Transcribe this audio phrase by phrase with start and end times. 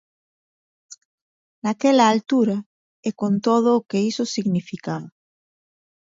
[1.63, 2.57] Naquela altura
[3.07, 5.07] e con todo o que iso significaba.